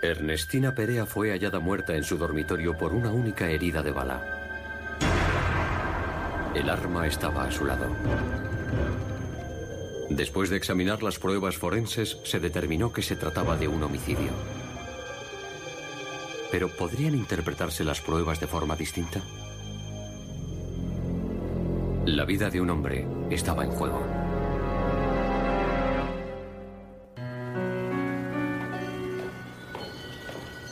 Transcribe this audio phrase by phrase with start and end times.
[0.00, 4.22] Ernestina Perea fue hallada muerta en su dormitorio por una única herida de bala.
[6.54, 7.86] El arma estaba a su lado.
[10.08, 14.30] Después de examinar las pruebas forenses, se determinó que se trataba de un homicidio.
[16.50, 19.20] Pero ¿podrían interpretarse las pruebas de forma distinta?
[22.06, 24.27] La vida de un hombre estaba en juego.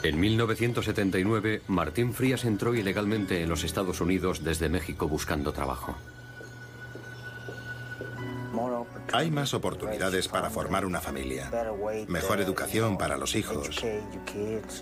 [0.07, 5.97] En 1979, Martín Frías entró ilegalmente en los Estados Unidos desde México buscando trabajo.
[9.13, 11.51] Hay más oportunidades para formar una familia,
[12.07, 13.85] mejor educación para los hijos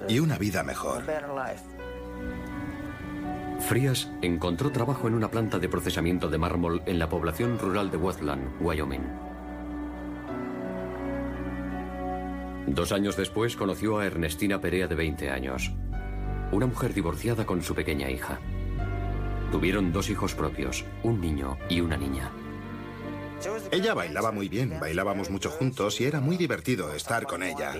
[0.08, 1.04] y una vida mejor.
[3.66, 7.96] Frías encontró trabajo en una planta de procesamiento de mármol en la población rural de
[7.96, 9.23] Westland, Wyoming.
[12.66, 15.72] Dos años después conoció a Ernestina Perea de 20 años,
[16.50, 18.40] una mujer divorciada con su pequeña hija.
[19.52, 22.30] Tuvieron dos hijos propios, un niño y una niña.
[23.70, 27.74] Ella bailaba muy bien, bailábamos mucho juntos y era muy divertido estar con ella.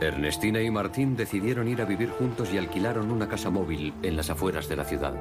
[0.00, 4.28] Ernestina y Martín decidieron ir a vivir juntos y alquilaron una casa móvil en las
[4.28, 5.14] afueras de la ciudad.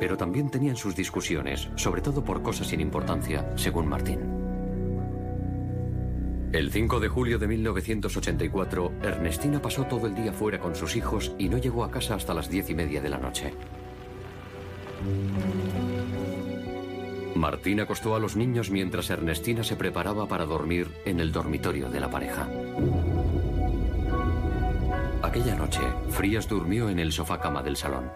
[0.00, 4.37] Pero también tenían sus discusiones, sobre todo por cosas sin importancia, según Martín.
[6.52, 11.32] El 5 de julio de 1984, Ernestina pasó todo el día fuera con sus hijos
[11.38, 13.52] y no llegó a casa hasta las diez y media de la noche.
[17.34, 22.00] Martín acostó a los niños mientras Ernestina se preparaba para dormir en el dormitorio de
[22.00, 22.48] la pareja.
[25.22, 28.10] Aquella noche, Frías durmió en el sofá cama del salón.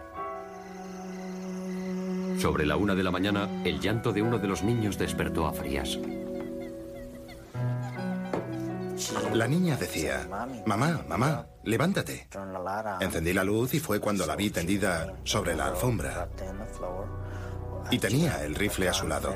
[2.39, 5.53] Sobre la una de la mañana, el llanto de uno de los niños despertó a
[5.53, 5.99] Frías.
[9.33, 10.27] La niña decía,
[10.65, 12.27] mamá, mamá, levántate.
[12.99, 16.29] Encendí la luz y fue cuando la vi tendida sobre la alfombra.
[17.91, 19.33] Y tenía el rifle a su lado.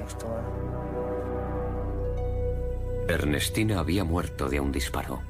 [3.07, 5.21] Ernestina había muerto de un disparo.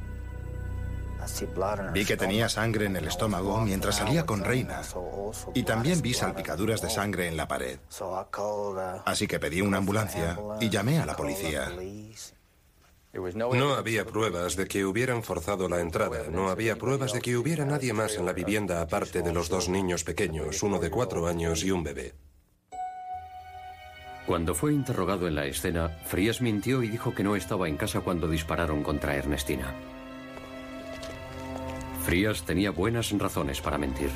[1.93, 4.81] Vi que tenía sangre en el estómago mientras salía con Reina.
[5.53, 7.79] Y también vi salpicaduras de sangre en la pared.
[9.05, 11.71] Así que pedí una ambulancia y llamé a la policía.
[13.17, 17.65] No había pruebas de que hubieran forzado la entrada, no había pruebas de que hubiera
[17.65, 21.63] nadie más en la vivienda aparte de los dos niños pequeños, uno de cuatro años
[21.63, 22.13] y un bebé.
[24.27, 28.01] Cuando fue interrogado en la escena, Frías mintió y dijo que no estaba en casa
[28.01, 29.73] cuando dispararon contra Ernestina.
[32.03, 34.09] Frías tenía buenas razones para mentir.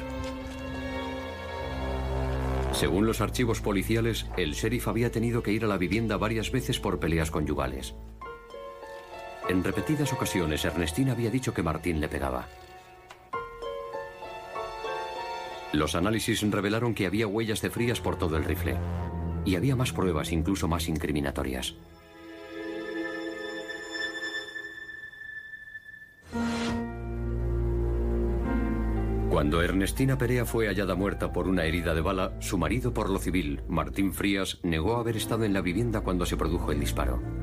[2.74, 6.80] Según los archivos policiales, el sheriff había tenido que ir a la vivienda varias veces
[6.80, 7.96] por peleas conyugales.
[9.52, 12.48] En repetidas ocasiones, Ernestina había dicho que Martín le pegaba.
[15.74, 18.78] Los análisis revelaron que había huellas de Frías por todo el rifle.
[19.44, 21.76] Y había más pruebas, incluso más incriminatorias.
[29.30, 33.20] Cuando Ernestina Perea fue hallada muerta por una herida de bala, su marido por lo
[33.20, 37.41] civil, Martín Frías, negó haber estado en la vivienda cuando se produjo el disparo.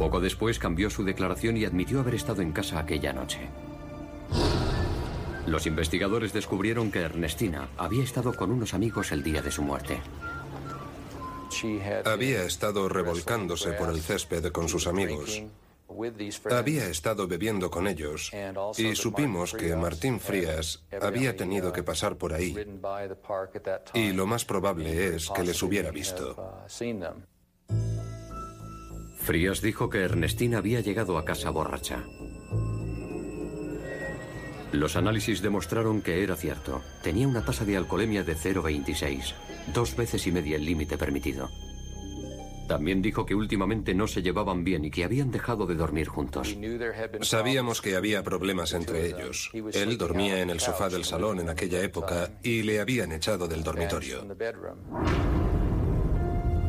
[0.00, 3.50] Poco después cambió su declaración y admitió haber estado en casa aquella noche.
[5.46, 10.00] Los investigadores descubrieron que Ernestina había estado con unos amigos el día de su muerte.
[12.06, 15.42] Había estado revolcándose por el césped con sus amigos.
[16.50, 18.32] Había estado bebiendo con ellos
[18.78, 22.56] y supimos que Martín Frías había tenido que pasar por ahí
[23.92, 26.56] y lo más probable es que les hubiera visto.
[29.20, 32.04] Frías dijo que Ernestina había llegado a casa borracha.
[34.72, 36.80] Los análisis demostraron que era cierto.
[37.02, 39.34] Tenía una tasa de alcoholemia de 0,26,
[39.74, 41.48] dos veces y media el límite permitido.
[42.68, 46.56] También dijo que últimamente no se llevaban bien y que habían dejado de dormir juntos.
[47.22, 49.50] Sabíamos que había problemas entre ellos.
[49.72, 53.64] Él dormía en el sofá del salón en aquella época y le habían echado del
[53.64, 54.24] dormitorio.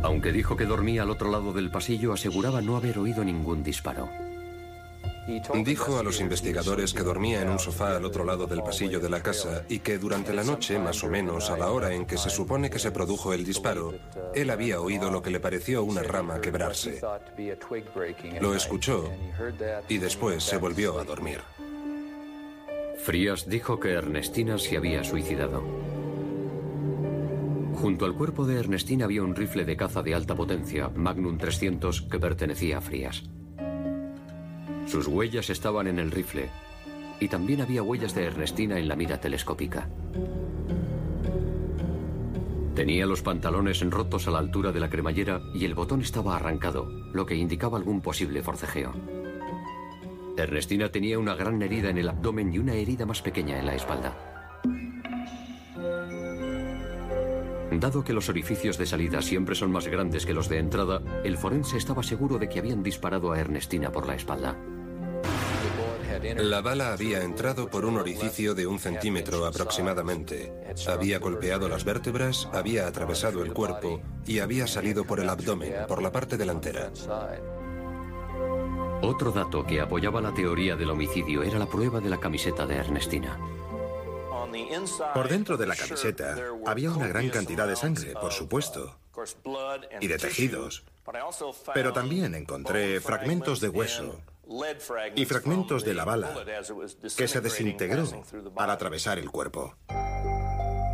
[0.04, 4.10] Aunque dijo que dormía al otro lado del pasillo, aseguraba no haber oído ningún disparo.
[5.64, 9.10] Dijo a los investigadores que dormía en un sofá al otro lado del pasillo de
[9.10, 12.18] la casa y que durante la noche, más o menos a la hora en que
[12.18, 13.94] se supone que se produjo el disparo,
[14.34, 17.00] él había oído lo que le pareció una rama quebrarse.
[18.42, 19.12] Lo escuchó
[19.88, 21.40] y después se volvió a dormir.
[22.98, 26.01] Frías dijo que Ernestina se había suicidado.
[27.82, 32.04] Junto al cuerpo de Ernestina había un rifle de caza de alta potencia, Magnum 300,
[32.04, 33.24] que pertenecía a Frías.
[34.86, 36.52] Sus huellas estaban en el rifle
[37.20, 39.90] y también había huellas de Ernestina en la mira telescópica.
[42.76, 46.88] Tenía los pantalones rotos a la altura de la cremallera y el botón estaba arrancado,
[47.14, 48.94] lo que indicaba algún posible forcejeo.
[50.38, 53.74] Ernestina tenía una gran herida en el abdomen y una herida más pequeña en la
[53.74, 54.32] espalda.
[57.72, 61.38] Dado que los orificios de salida siempre son más grandes que los de entrada, el
[61.38, 64.58] forense estaba seguro de que habían disparado a Ernestina por la espalda.
[66.38, 70.54] La bala había entrado por un orificio de un centímetro aproximadamente.
[70.88, 76.02] Había golpeado las vértebras, había atravesado el cuerpo y había salido por el abdomen, por
[76.02, 76.92] la parte delantera.
[79.02, 82.76] Otro dato que apoyaba la teoría del homicidio era la prueba de la camiseta de
[82.76, 83.40] Ernestina.
[85.14, 88.98] Por dentro de la camiseta había una gran cantidad de sangre, por supuesto,
[90.00, 90.84] y de tejidos.
[91.74, 94.22] Pero también encontré fragmentos de hueso
[95.16, 96.34] y fragmentos de la bala
[97.16, 98.24] que se desintegró
[98.56, 99.76] al atravesar el cuerpo.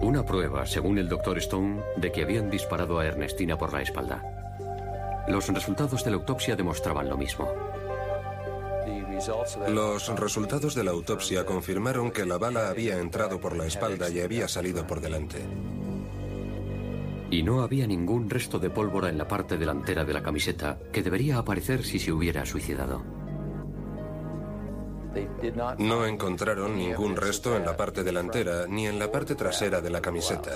[0.02, 5.26] Una prueba, según el doctor Stone, de que habían disparado a Ernestina por la espalda.
[5.28, 7.52] Los resultados de la autopsia demostraban lo mismo.
[9.68, 14.22] Los resultados de la autopsia confirmaron que la bala había entrado por la espalda y
[14.22, 15.40] había salido por delante.
[17.30, 21.04] Y no había ningún resto de pólvora en la parte delantera de la camiseta que
[21.04, 23.04] debería aparecer si se hubiera suicidado.
[25.80, 30.02] No encontraron ningún resto en la parte delantera ni en la parte trasera de la
[30.02, 30.52] camiseta.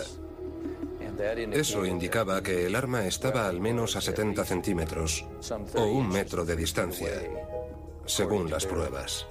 [1.52, 5.26] Eso indicaba que el arma estaba al menos a 70 centímetros
[5.76, 7.10] o un metro de distancia,
[8.06, 9.28] según las pruebas.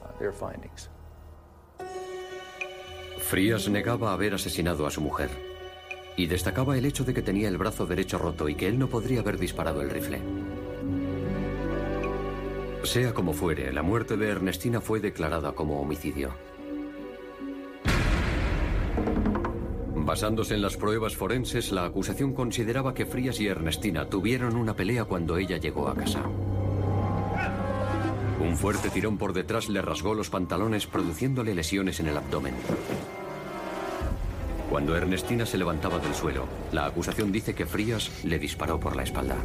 [3.19, 5.31] Frías negaba haber asesinado a su mujer
[6.17, 8.88] y destacaba el hecho de que tenía el brazo derecho roto y que él no
[8.88, 10.20] podría haber disparado el rifle.
[12.82, 16.31] Sea como fuere, la muerte de Ernestina fue declarada como homicidio.
[19.94, 25.05] Basándose en las pruebas forenses, la acusación consideraba que Frías y Ernestina tuvieron una pelea
[25.05, 26.25] cuando ella llegó a casa.
[28.41, 32.55] Un fuerte tirón por detrás le rasgó los pantalones produciéndole lesiones en el abdomen.
[34.71, 39.03] Cuando Ernestina se levantaba del suelo, la acusación dice que Frías le disparó por la
[39.03, 39.37] espalda.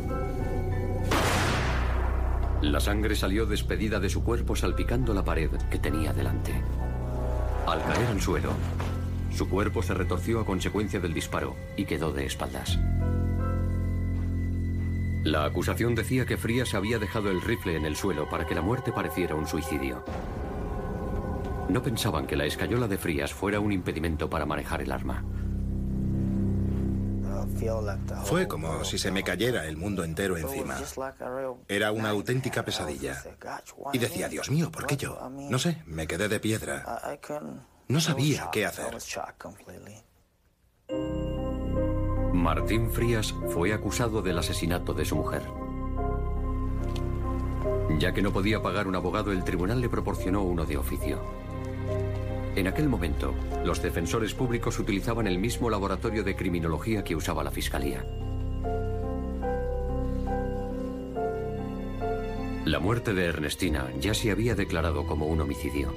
[2.62, 6.54] La sangre salió despedida de su cuerpo salpicando la pared que tenía delante.
[7.68, 8.52] Al caer al suelo,
[9.36, 12.80] su cuerpo se retorció a consecuencia del disparo y quedó de espaldas.
[15.25, 18.62] La acusación decía que Frías había dejado el rifle en el suelo para que la
[18.62, 20.06] muerte pareciera un suicidio.
[21.68, 25.25] No pensaban que la escayola de Frías fuera un impedimento para manejar el arma.
[28.25, 30.77] Fue como si se me cayera el mundo entero encima.
[31.68, 33.24] Era una auténtica pesadilla.
[33.94, 35.27] Y decía, Dios mío, ¿por qué yo?
[35.31, 37.18] No sé, me quedé de piedra.
[37.88, 38.95] No sabía qué hacer.
[42.46, 45.42] Martín Frías fue acusado del asesinato de su mujer.
[47.98, 51.18] Ya que no podía pagar un abogado, el tribunal le proporcionó uno de oficio.
[52.56, 53.34] En aquel momento,
[53.64, 58.06] los defensores públicos utilizaban el mismo laboratorio de criminología que usaba la Fiscalía.
[62.64, 65.92] La muerte de Ernestina ya se había declarado como un homicidio.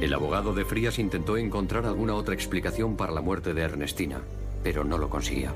[0.00, 4.20] El abogado de Frías intentó encontrar alguna otra explicación para la muerte de Ernestina,
[4.62, 5.52] pero no lo conseguía.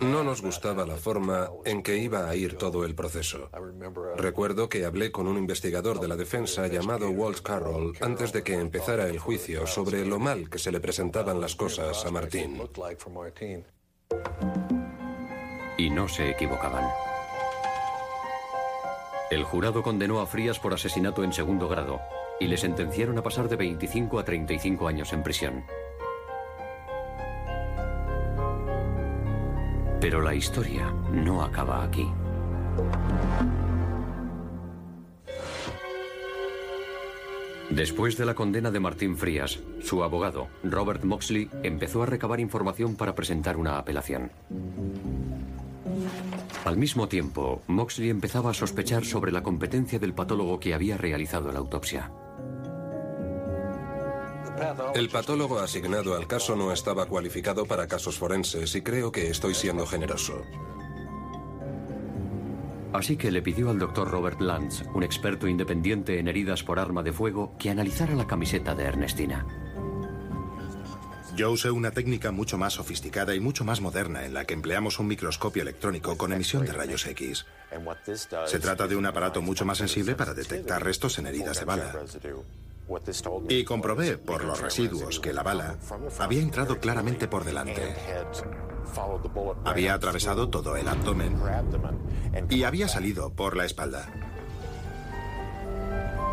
[0.00, 3.50] No nos gustaba la forma en que iba a ir todo el proceso.
[4.16, 8.54] Recuerdo que hablé con un investigador de la defensa llamado Walt Carroll antes de que
[8.54, 12.62] empezara el juicio sobre lo mal que se le presentaban las cosas a Martín.
[15.76, 16.84] Y no se equivocaban.
[19.30, 22.00] El jurado condenó a Frías por asesinato en segundo grado
[22.38, 25.64] y le sentenciaron a pasar de 25 a 35 años en prisión.
[30.02, 32.08] Pero la historia no acaba aquí.
[37.70, 42.96] Después de la condena de Martín Frías, su abogado, Robert Moxley, empezó a recabar información
[42.96, 44.32] para presentar una apelación.
[46.64, 51.52] Al mismo tiempo, Moxley empezaba a sospechar sobre la competencia del patólogo que había realizado
[51.52, 52.10] la autopsia.
[54.94, 59.54] El patólogo asignado al caso no estaba cualificado para casos forenses y creo que estoy
[59.54, 60.42] siendo generoso.
[62.92, 67.02] Así que le pidió al doctor Robert Lantz, un experto independiente en heridas por arma
[67.02, 69.46] de fuego, que analizara la camiseta de Ernestina.
[71.34, 74.98] Yo usé una técnica mucho más sofisticada y mucho más moderna en la que empleamos
[74.98, 77.46] un microscopio electrónico con emisión de rayos X.
[78.44, 81.94] Se trata de un aparato mucho más sensible para detectar restos en heridas de bala.
[83.48, 85.76] Y comprobé por los residuos que la bala
[86.18, 87.94] había entrado claramente por delante.
[89.64, 91.36] Había atravesado todo el abdomen
[92.50, 94.12] y había salido por la espalda.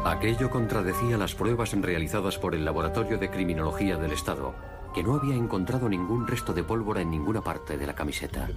[0.05, 4.55] Aquello contradecía las pruebas realizadas por el Laboratorio de Criminología del Estado,
[4.93, 8.49] que no había encontrado ningún resto de pólvora en ninguna parte de la camiseta.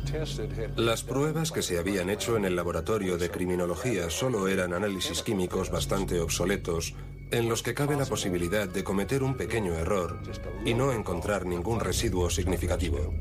[0.76, 5.70] Las pruebas que se habían hecho en el laboratorio de criminología solo eran análisis químicos
[5.70, 6.94] bastante obsoletos,
[7.32, 10.20] en los que cabe la posibilidad de cometer un pequeño error
[10.64, 13.14] y no encontrar ningún residuo significativo.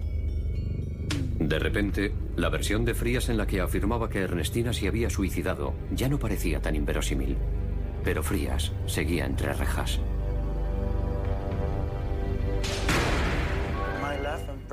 [1.40, 5.74] De repente, la versión de Frías en la que afirmaba que Ernestina se había suicidado
[5.92, 7.38] ya no parecía tan inverosímil.
[8.04, 10.00] Pero Frías seguía entre rejas.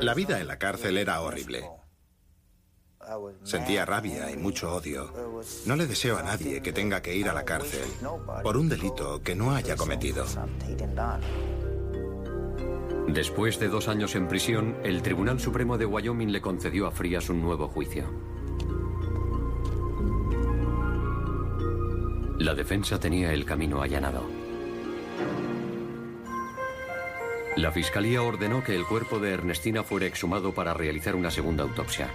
[0.01, 1.65] La vida en la cárcel era horrible.
[3.43, 5.13] Sentía rabia y mucho odio.
[5.67, 7.89] No le deseo a nadie que tenga que ir a la cárcel
[8.43, 10.25] por un delito que no haya cometido.
[13.09, 17.31] Después de dos años en prisión, el Tribunal Supremo de Wyoming le concedió a Frías
[17.31, 18.05] un nuevo juicio.
[22.39, 24.23] La defensa tenía el camino allanado.
[27.57, 32.09] La fiscalía ordenó que el cuerpo de Ernestina fuera exhumado para realizar una segunda autopsia.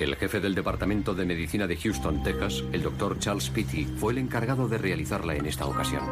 [0.00, 4.18] El jefe del Departamento de Medicina de Houston, Texas, el doctor Charles Pitty, fue el
[4.18, 6.02] encargado de realizarla en esta ocasión.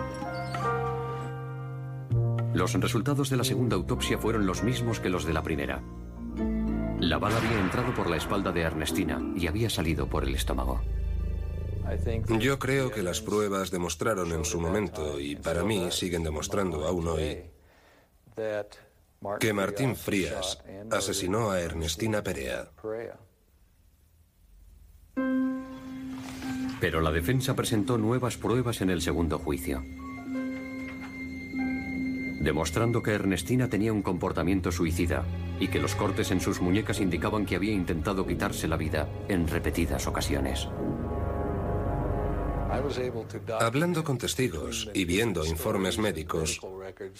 [2.54, 5.82] Los resultados de la segunda autopsia fueron los mismos que los de la primera.
[7.00, 10.80] La bala había entrado por la espalda de Ernestina y había salido por el estómago.
[12.38, 17.08] Yo creo que las pruebas demostraron en su momento, y para mí siguen demostrando aún
[17.08, 17.42] hoy,
[19.40, 22.70] que Martín Frías asesinó a Ernestina Perea.
[26.82, 29.84] Pero la defensa presentó nuevas pruebas en el segundo juicio,
[32.40, 35.24] demostrando que Ernestina tenía un comportamiento suicida
[35.60, 39.46] y que los cortes en sus muñecas indicaban que había intentado quitarse la vida en
[39.46, 40.68] repetidas ocasiones.
[43.60, 46.60] Hablando con testigos y viendo informes médicos,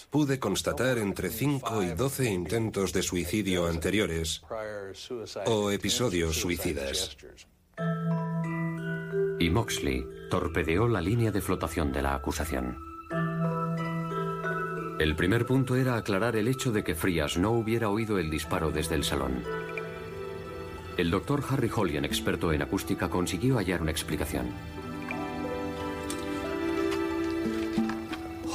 [0.09, 4.43] pude constatar entre 5 y 12 intentos de suicidio anteriores
[5.45, 7.15] o episodios suicidas.
[9.43, 12.77] Y Moxley torpedeó la línea de flotación de la acusación.
[14.99, 18.71] El primer punto era aclarar el hecho de que Frías no hubiera oído el disparo
[18.71, 19.43] desde el salón.
[20.95, 24.45] El doctor Harry Hollian, experto en acústica, consiguió hallar una explicación.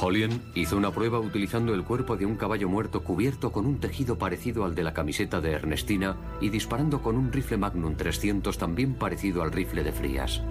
[0.01, 4.17] Hollien hizo una prueba utilizando el cuerpo de un caballo muerto cubierto con un tejido
[4.17, 8.95] parecido al de la camiseta de Ernestina y disparando con un rifle Magnum 300 también
[8.95, 10.41] parecido al rifle de Frías.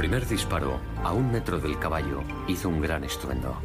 [0.00, 3.60] Primer disparo, a un metro del caballo, hizo un gran estruendo.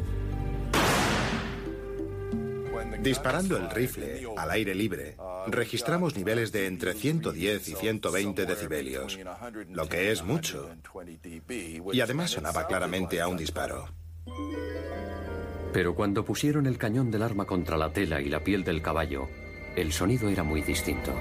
[3.00, 5.16] Disparando el rifle al aire libre,
[5.46, 9.18] registramos niveles de entre 110 y 120 decibelios,
[9.70, 10.68] lo que es mucho.
[11.90, 13.88] Y además sonaba claramente a un disparo.
[15.72, 19.26] Pero cuando pusieron el cañón del arma contra la tela y la piel del caballo,
[19.74, 21.14] el sonido era muy distinto.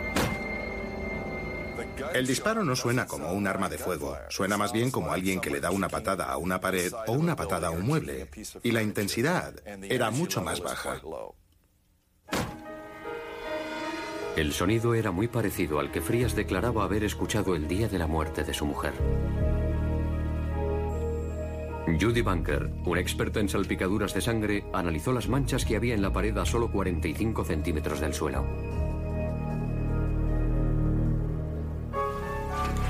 [2.13, 5.49] El disparo no suena como un arma de fuego, suena más bien como alguien que
[5.49, 8.29] le da una patada a una pared o una patada a un mueble,
[8.63, 11.01] y la intensidad era mucho más baja.
[14.35, 18.07] El sonido era muy parecido al que Frías declaraba haber escuchado el día de la
[18.07, 18.93] muerte de su mujer.
[21.99, 26.11] Judy Bunker, una experta en salpicaduras de sangre, analizó las manchas que había en la
[26.11, 28.45] pared a solo 45 centímetros del suelo.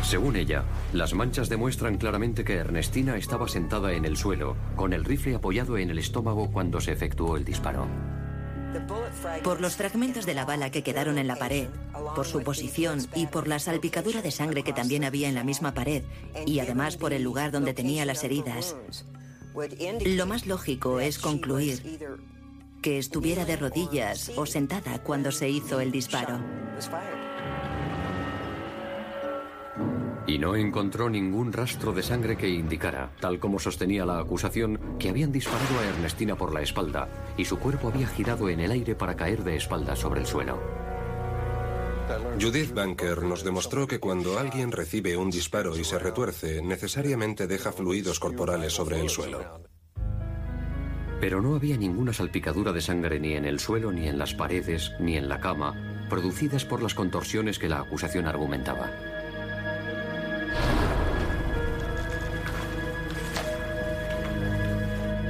[0.05, 5.03] Según ella, las manchas demuestran claramente que Ernestina estaba sentada en el suelo, con el
[5.03, 7.87] rifle apoyado en el estómago cuando se efectuó el disparo.
[9.43, 11.69] Por los fragmentos de la bala que quedaron en la pared,
[12.15, 15.73] por su posición y por la salpicadura de sangre que también había en la misma
[15.73, 16.03] pared,
[16.45, 18.75] y además por el lugar donde tenía las heridas,
[20.05, 21.99] lo más lógico es concluir
[22.83, 26.39] que estuviera de rodillas o sentada cuando se hizo el disparo.
[30.27, 35.09] Y no encontró ningún rastro de sangre que indicara, tal como sostenía la acusación, que
[35.09, 38.95] habían disparado a Ernestina por la espalda y su cuerpo había girado en el aire
[38.95, 40.59] para caer de espalda sobre el suelo.
[42.39, 47.71] Judith Banker nos demostró que cuando alguien recibe un disparo y se retuerce, necesariamente deja
[47.71, 49.61] fluidos corporales sobre el suelo.
[51.19, 54.91] Pero no había ninguna salpicadura de sangre ni en el suelo, ni en las paredes,
[54.99, 59.14] ni en la cama, producidas por las contorsiones que la acusación argumentaba.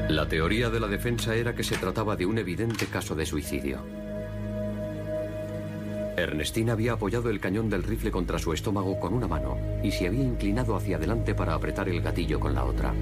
[0.10, 3.80] La teoría de la defensa era que se trataba de un evidente caso de suicidio.
[6.16, 10.08] Ernestina había apoyado el cañón del rifle contra su estómago con una mano y se
[10.08, 12.94] había inclinado hacia adelante para apretar el gatillo con la otra.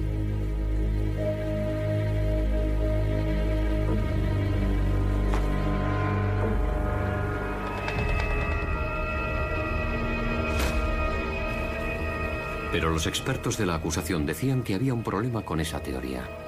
[12.72, 16.43] Pero los expertos de la acusación decían que había un problema con esa teoría.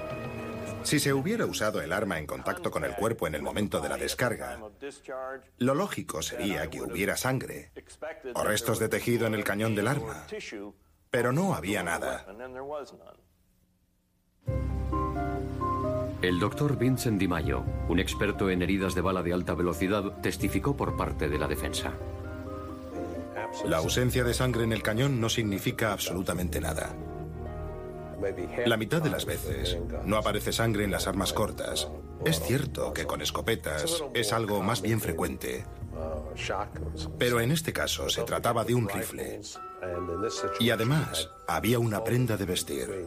[0.86, 3.88] Si se hubiera usado el arma en contacto con el cuerpo en el momento de
[3.88, 4.60] la descarga,
[5.58, 7.72] lo lógico sería que hubiera sangre
[8.34, 10.28] o restos de tejido en el cañón del arma,
[11.10, 12.24] pero no había nada.
[16.22, 17.26] El doctor Vincent Di
[17.88, 21.94] un experto en heridas de bala de alta velocidad, testificó por parte de la defensa.
[23.64, 26.94] La ausencia de sangre en el cañón no significa absolutamente nada.
[28.64, 31.88] La mitad de las veces no aparece sangre en las armas cortas.
[32.24, 35.64] Es cierto que con escopetas es algo más bien frecuente.
[37.18, 39.40] Pero en este caso se trataba de un rifle.
[40.58, 43.06] Y además había una prenda de vestir.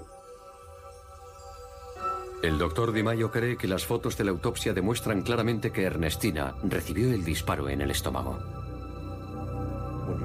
[2.41, 6.55] El doctor Di Maio cree que las fotos de la autopsia demuestran claramente que Ernestina
[6.63, 8.39] recibió el disparo en el estómago.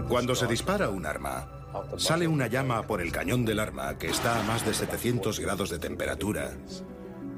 [0.09, 1.64] Cuando se dispara un arma,
[1.97, 5.71] Sale una llama por el cañón del arma que está a más de 700 grados
[5.71, 6.53] de temperatura.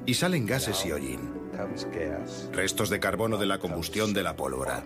[0.04, 1.20] Y salen gases y hollín.
[2.52, 4.84] Restos de carbono de la combustión de la pólvora.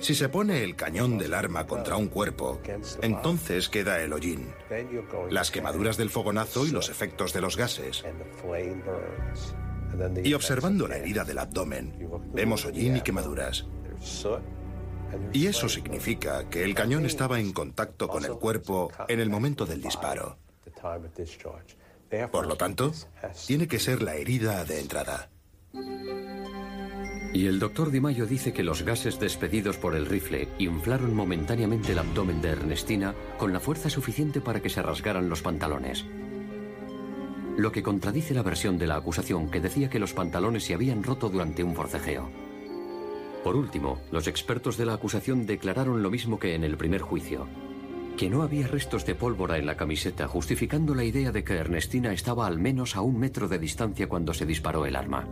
[0.00, 2.60] Si se pone el cañón del arma contra un cuerpo,
[3.02, 4.48] entonces queda el hollín,
[5.30, 8.02] las quemaduras del fogonazo y los efectos de los gases.
[10.22, 13.66] Y observando la herida del abdomen, vemos hollín y quemaduras.
[15.32, 19.66] Y eso significa que el cañón estaba en contacto con el cuerpo en el momento
[19.66, 20.38] del disparo.
[22.30, 22.92] Por lo tanto,
[23.46, 25.30] tiene que ser la herida de entrada.
[27.32, 31.90] Y el doctor Di Maio dice que los gases despedidos por el rifle inflaron momentáneamente
[31.90, 36.04] el abdomen de Ernestina con la fuerza suficiente para que se rasgaran los pantalones.
[37.56, 41.02] Lo que contradice la versión de la acusación que decía que los pantalones se habían
[41.02, 42.30] roto durante un forcejeo.
[43.44, 47.46] Por último, los expertos de la acusación declararon lo mismo que en el primer juicio,
[48.16, 52.14] que no había restos de pólvora en la camiseta, justificando la idea de que Ernestina
[52.14, 55.28] estaba al menos a un metro de distancia cuando se disparó el arma.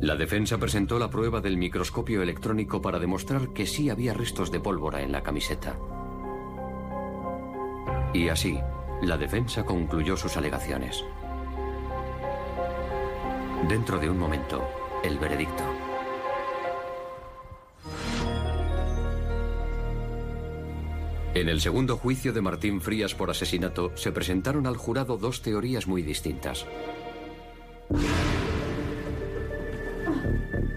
[0.00, 4.58] La defensa presentó la prueba del microscopio electrónico para demostrar que sí había restos de
[4.58, 5.78] pólvora en la camiseta.
[8.14, 8.58] Y así,
[9.02, 11.04] la defensa concluyó sus alegaciones.
[13.68, 14.68] Dentro de un momento,
[15.04, 15.62] el veredicto.
[21.34, 25.86] En el segundo juicio de Martín Frías por asesinato se presentaron al jurado dos teorías
[25.86, 26.66] muy distintas.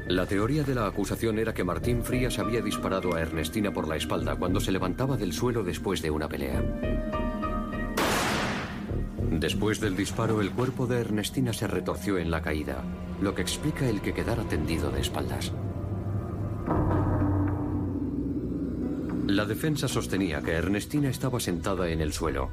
[0.08, 3.95] La teoría de la acusación era que Martín Frías había disparado a Ernestina por la
[3.95, 6.63] espalda cuando se levantaba del suelo después de una pelea.
[9.39, 12.84] Después del disparo, el cuerpo de Ernestina se retorció en la caída,
[13.21, 15.52] lo que explica el que quedara tendido de espaldas.
[19.28, 22.50] La defensa sostenía que Ernestina estaba sentada en el suelo,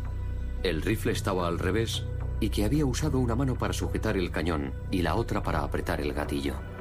[0.64, 2.04] el rifle estaba al revés
[2.40, 6.00] y que había usado una mano para sujetar el cañón y la otra para apretar
[6.00, 6.71] el gatillo.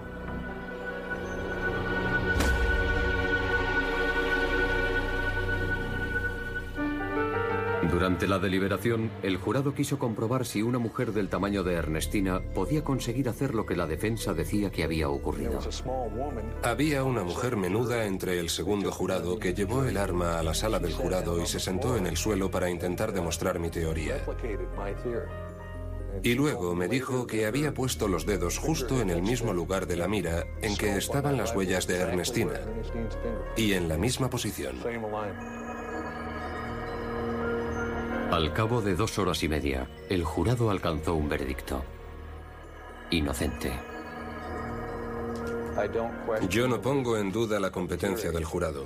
[7.89, 12.84] Durante la deliberación, el jurado quiso comprobar si una mujer del tamaño de Ernestina podía
[12.84, 15.60] conseguir hacer lo que la defensa decía que había ocurrido.
[16.63, 20.80] Había una mujer menuda entre el segundo jurado que llevó el arma a la sala
[20.80, 24.24] del jurado y se sentó en el suelo para intentar demostrar mi teoría.
[26.24, 29.96] Y luego me dijo que había puesto los dedos justo en el mismo lugar de
[29.96, 32.60] la mira en que estaban las huellas de Ernestina
[33.56, 34.76] y en la misma posición.
[38.32, 41.84] Al cabo de dos horas y media, el jurado alcanzó un veredicto.
[43.10, 43.74] Inocente.
[46.50, 48.86] Yo no pongo en duda la competencia del jurado.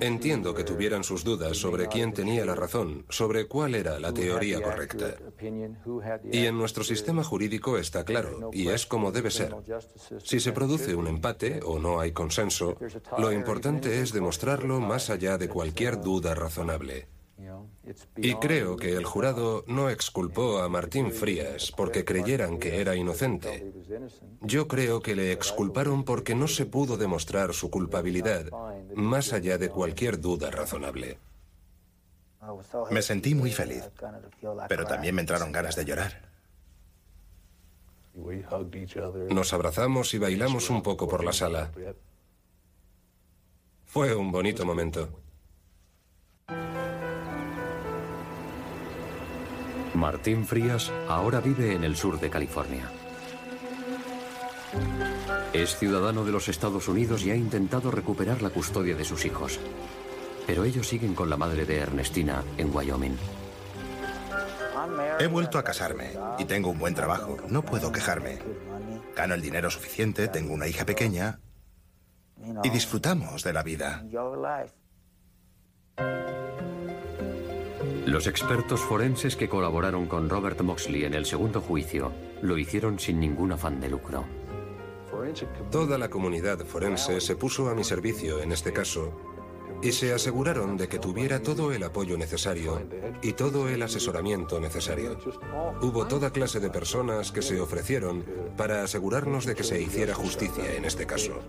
[0.00, 4.62] Entiendo que tuvieran sus dudas sobre quién tenía la razón, sobre cuál era la teoría
[4.62, 5.14] correcta.
[6.32, 9.54] Y en nuestro sistema jurídico está claro, y es como debe ser.
[10.22, 12.78] Si se produce un empate o no hay consenso,
[13.18, 17.13] lo importante es demostrarlo más allá de cualquier duda razonable.
[18.16, 23.72] Y creo que el jurado no exculpó a Martín Frías porque creyeran que era inocente.
[24.40, 28.46] Yo creo que le exculparon porque no se pudo demostrar su culpabilidad
[28.94, 31.18] más allá de cualquier duda razonable.
[32.90, 33.90] Me sentí muy feliz,
[34.68, 36.34] pero también me entraron ganas de llorar.
[39.30, 41.70] Nos abrazamos y bailamos un poco por la sala.
[43.86, 45.08] Fue un bonito momento.
[49.94, 52.90] Martín Frías ahora vive en el sur de California.
[55.52, 59.60] Es ciudadano de los Estados Unidos y ha intentado recuperar la custodia de sus hijos.
[60.46, 63.16] Pero ellos siguen con la madre de Ernestina en Wyoming.
[65.20, 67.36] He vuelto a casarme y tengo un buen trabajo.
[67.48, 68.40] No puedo quejarme.
[69.14, 71.38] Gano el dinero suficiente, tengo una hija pequeña
[72.64, 74.04] y disfrutamos de la vida.
[78.06, 82.12] Los expertos forenses que colaboraron con Robert Moxley en el segundo juicio
[82.42, 84.24] lo hicieron sin ningún afán de lucro.
[85.70, 89.18] Toda la comunidad forense se puso a mi servicio en este caso
[89.82, 92.82] y se aseguraron de que tuviera todo el apoyo necesario
[93.22, 95.18] y todo el asesoramiento necesario.
[95.80, 98.24] Hubo toda clase de personas que se ofrecieron
[98.56, 101.40] para asegurarnos de que se hiciera justicia en este caso.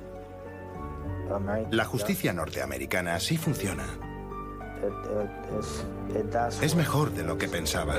[1.72, 4.15] La justicia norteamericana sí funciona.
[6.62, 7.96] Es mejor de lo que pensaba.